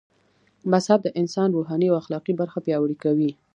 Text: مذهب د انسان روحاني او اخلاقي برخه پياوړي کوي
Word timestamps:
مذهب 0.73 0.99
د 1.03 1.07
انسان 1.21 1.49
روحاني 1.57 1.87
او 1.89 1.95
اخلاقي 2.01 2.33
برخه 2.41 2.59
پياوړي 2.65 2.95
کوي 3.03 3.31